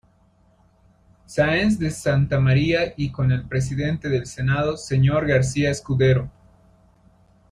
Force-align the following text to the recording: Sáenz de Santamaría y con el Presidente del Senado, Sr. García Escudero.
Sáenz 1.27 1.77
de 1.77 1.91
Santamaría 1.91 2.95
y 2.97 3.11
con 3.11 3.31
el 3.31 3.47
Presidente 3.47 4.09
del 4.09 4.25
Senado, 4.25 4.75
Sr. 4.75 5.27
García 5.27 5.69
Escudero. 5.69 6.31